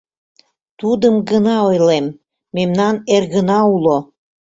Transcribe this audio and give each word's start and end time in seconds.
Тудым 0.79 1.15
гына 1.29 1.55
ойлем: 1.69 2.05
мемнан 2.55 2.95
эргына 3.15 3.59
уло... 3.73 3.97